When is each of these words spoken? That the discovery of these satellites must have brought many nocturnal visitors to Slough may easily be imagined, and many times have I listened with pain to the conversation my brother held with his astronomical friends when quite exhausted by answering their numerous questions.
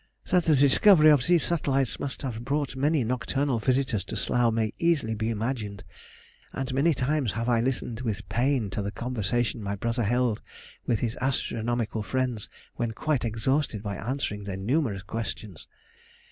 That 0.31 0.45
the 0.45 0.55
discovery 0.55 1.11
of 1.11 1.27
these 1.27 1.43
satellites 1.43 1.99
must 1.99 2.23
have 2.23 2.43
brought 2.43 2.75
many 2.75 3.03
nocturnal 3.03 3.59
visitors 3.59 4.03
to 4.05 4.15
Slough 4.15 4.51
may 4.51 4.73
easily 4.79 5.13
be 5.13 5.29
imagined, 5.29 5.83
and 6.53 6.73
many 6.73 6.95
times 6.95 7.33
have 7.33 7.47
I 7.47 7.61
listened 7.61 8.01
with 8.01 8.27
pain 8.27 8.71
to 8.71 8.81
the 8.81 8.89
conversation 8.91 9.61
my 9.61 9.75
brother 9.75 10.01
held 10.01 10.41
with 10.87 11.01
his 11.01 11.19
astronomical 11.21 12.01
friends 12.01 12.49
when 12.77 12.93
quite 12.93 13.23
exhausted 13.23 13.83
by 13.83 13.95
answering 13.95 14.45
their 14.45 14.57
numerous 14.57 15.03
questions. 15.03 15.67